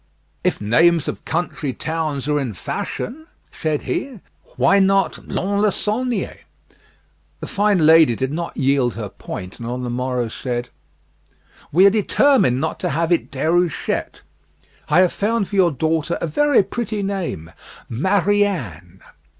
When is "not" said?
4.79-5.27, 8.31-8.57, 12.59-12.79